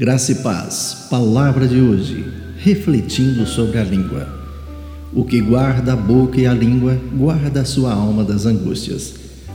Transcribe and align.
Graça 0.00 0.32
e 0.32 0.36
paz, 0.36 1.08
palavra 1.10 1.68
de 1.68 1.78
hoje, 1.78 2.24
refletindo 2.56 3.44
sobre 3.44 3.76
a 3.76 3.84
língua. 3.84 4.26
O 5.12 5.26
que 5.26 5.42
guarda 5.42 5.92
a 5.92 5.96
boca 5.96 6.40
e 6.40 6.46
a 6.46 6.54
língua, 6.54 6.98
guarda 7.14 7.60
a 7.60 7.66
sua 7.66 7.92
alma 7.92 8.24
das 8.24 8.46
angústias. 8.46 9.12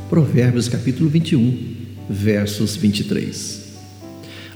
Provérbios 0.08 0.70
capítulo 0.70 1.10
21, 1.10 1.58
versos 2.08 2.76
23. 2.76 3.64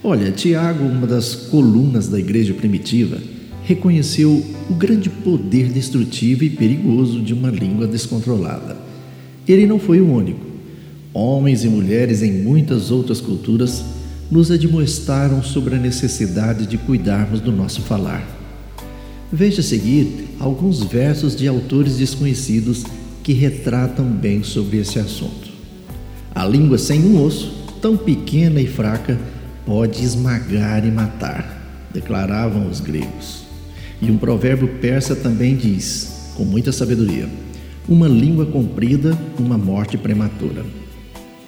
Olha, 0.04 0.32
Tiago, 0.32 0.84
uma 0.84 1.07
das 1.07 1.34
colunas 1.34 2.08
da 2.08 2.20
igreja 2.20 2.54
primitiva, 2.54 3.18
reconheceu 3.64 4.46
o 4.70 4.76
grande 4.76 5.10
poder 5.10 5.71
destrutivo 5.71 6.44
e 6.44 6.52
perigoso 6.52 7.20
de 7.20 7.34
uma 7.34 7.50
língua 7.50 7.88
descontrolada. 7.88 8.78
Ele 9.48 9.66
não 9.66 9.80
foi 9.80 10.00
o 10.00 10.14
único. 10.14 10.46
Homens 11.12 11.64
e 11.64 11.68
mulheres 11.68 12.21
em 12.21 12.43
muitas 12.43 12.92
outras 12.92 13.20
culturas 13.20 13.84
nos 14.32 14.51
admoestaram 14.51 15.42
sobre 15.42 15.75
a 15.75 15.79
necessidade 15.79 16.68
de 16.68 16.78
cuidarmos 16.78 17.39
do 17.42 17.51
nosso 17.51 17.82
falar. 17.82 18.24
Veja 19.32 19.61
a 19.61 19.64
seguir 19.64 20.29
alguns 20.39 20.83
versos 20.83 21.36
de 21.36 21.47
autores 21.47 21.97
desconhecidos 21.97 22.84
que 23.23 23.34
retratam 23.34 24.06
bem 24.06 24.43
sobre 24.43 24.78
esse 24.78 25.00
assunto. 25.00 25.50
A 26.34 26.46
língua 26.46 26.78
sem 26.78 27.04
um 27.04 27.23
osso, 27.23 27.54
tão 27.82 27.97
pequena 27.97 28.61
e 28.61 28.68
fraca, 28.68 29.20
pode 29.65 30.04
esmagar 30.04 30.86
e 30.86 30.92
matar, 30.92 31.87
declaravam 31.93 32.67
os 32.70 32.80
gregos. 32.80 33.44
E 34.02 34.09
um 34.09 34.17
provérbio 34.17 34.67
persa 34.80 35.16
também 35.16 35.56
diz, 35.56 36.31
com 36.36 36.45
muita 36.45 36.72
sabedoria: 36.72 37.28
uma 37.88 38.08
língua 38.08 38.45
comprida, 38.45 39.17
uma 39.38 39.58
morte 39.58 39.98
prematura. 39.98 40.66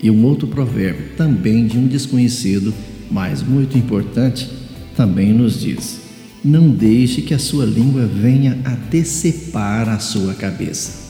E 0.01 0.09
um 0.09 0.25
outro 0.25 0.47
provérbio, 0.47 1.09
também 1.15 1.67
de 1.67 1.77
um 1.77 1.85
desconhecido, 1.85 2.73
mas 3.09 3.43
muito 3.43 3.77
importante, 3.77 4.49
também 4.95 5.31
nos 5.31 5.59
diz: 5.59 5.99
Não 6.43 6.69
deixe 6.69 7.21
que 7.21 7.33
a 7.33 7.39
sua 7.39 7.65
língua 7.65 8.05
venha 8.05 8.59
a 8.65 8.71
decepar 8.71 9.87
a 9.89 9.99
sua 9.99 10.33
cabeça. 10.33 11.01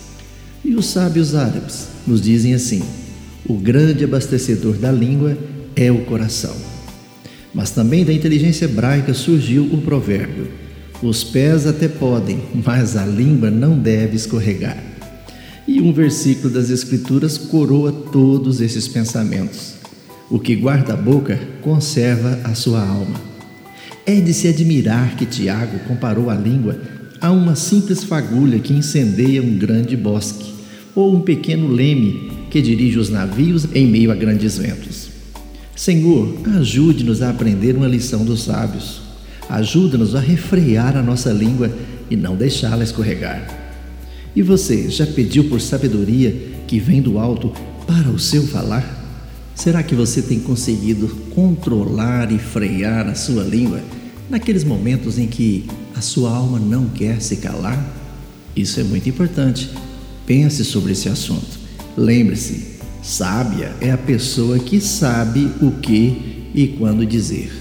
E 0.63 0.75
os 0.75 0.87
sábios 0.87 1.35
árabes 1.35 1.87
nos 2.05 2.21
dizem 2.21 2.53
assim: 2.53 2.81
O 3.45 3.53
grande 3.53 4.03
abastecedor 4.03 4.75
da 4.75 4.91
língua 4.91 5.37
é 5.75 5.89
o 5.91 6.03
coração. 6.05 6.55
Mas 7.53 7.71
também 7.71 8.03
da 8.03 8.13
inteligência 8.13 8.65
hebraica 8.65 9.13
surgiu 9.13 9.63
o 9.63 9.81
provérbio: 9.81 10.49
Os 11.01 11.23
pés 11.23 11.65
até 11.65 11.87
podem, 11.87 12.41
mas 12.65 12.97
a 12.97 13.05
língua 13.05 13.49
não 13.49 13.79
deve 13.79 14.17
escorregar. 14.17 14.90
E 15.67 15.79
um 15.79 15.93
versículo 15.93 16.53
das 16.53 16.69
Escrituras 16.69 17.37
coroa 17.37 17.91
todos 17.91 18.61
esses 18.61 18.87
pensamentos. 18.87 19.75
O 20.29 20.39
que 20.39 20.55
guarda 20.55 20.93
a 20.93 20.97
boca 20.97 21.39
conserva 21.61 22.39
a 22.43 22.55
sua 22.55 22.81
alma. 22.81 23.19
É 24.05 24.19
de 24.19 24.33
se 24.33 24.47
admirar 24.47 25.15
que 25.15 25.25
Tiago 25.25 25.79
comparou 25.87 26.29
a 26.29 26.35
língua 26.35 26.79
a 27.19 27.31
uma 27.31 27.55
simples 27.55 28.03
fagulha 28.03 28.59
que 28.59 28.73
incendeia 28.73 29.43
um 29.43 29.57
grande 29.57 29.95
bosque, 29.95 30.51
ou 30.95 31.15
um 31.15 31.21
pequeno 31.21 31.67
leme 31.67 32.31
que 32.49 32.61
dirige 32.61 32.97
os 32.97 33.09
navios 33.09 33.67
em 33.75 33.87
meio 33.87 34.11
a 34.11 34.15
grandes 34.15 34.57
ventos. 34.57 35.09
Senhor, 35.75 36.35
ajude-nos 36.57 37.21
a 37.21 37.29
aprender 37.29 37.75
uma 37.75 37.87
lição 37.87 38.25
dos 38.25 38.43
sábios. 38.43 39.01
Ajuda-nos 39.47 40.15
a 40.15 40.19
refrear 40.19 40.97
a 40.97 41.03
nossa 41.03 41.31
língua 41.31 41.71
e 42.09 42.15
não 42.15 42.35
deixá-la 42.35 42.83
escorregar. 42.83 43.60
E 44.35 44.41
você 44.41 44.89
já 44.89 45.05
pediu 45.05 45.49
por 45.49 45.59
sabedoria 45.59 46.33
que 46.65 46.79
vem 46.79 47.01
do 47.01 47.19
alto 47.19 47.51
para 47.85 48.09
o 48.09 48.17
seu 48.17 48.47
falar? 48.47 48.99
Será 49.53 49.83
que 49.83 49.93
você 49.93 50.21
tem 50.21 50.39
conseguido 50.39 51.09
controlar 51.35 52.31
e 52.31 52.39
frear 52.39 53.07
a 53.07 53.15
sua 53.15 53.43
língua 53.43 53.81
naqueles 54.29 54.63
momentos 54.63 55.17
em 55.17 55.27
que 55.27 55.65
a 55.93 55.99
sua 55.99 56.31
alma 56.31 56.57
não 56.59 56.87
quer 56.87 57.21
se 57.21 57.37
calar? 57.37 57.77
Isso 58.55 58.79
é 58.79 58.83
muito 58.83 59.09
importante. 59.09 59.69
Pense 60.25 60.63
sobre 60.63 60.93
esse 60.93 61.09
assunto. 61.09 61.59
Lembre-se, 61.97 62.77
sábia 63.03 63.75
é 63.81 63.91
a 63.91 63.97
pessoa 63.97 64.57
que 64.59 64.79
sabe 64.79 65.51
o 65.61 65.71
que 65.71 66.49
e 66.55 66.67
quando 66.79 67.05
dizer. 67.05 67.51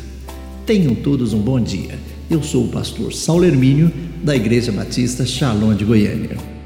Tenham 0.64 0.94
todos 0.94 1.32
um 1.32 1.40
bom 1.40 1.60
dia. 1.60 1.98
Eu 2.30 2.44
sou 2.44 2.66
o 2.66 2.68
pastor 2.68 3.12
Saulo 3.12 3.44
Hermínio, 3.44 3.92
da 4.22 4.36
Igreja 4.36 4.70
Batista 4.70 5.26
Shalom 5.26 5.74
de 5.74 5.84
Goiânia. 5.84 6.59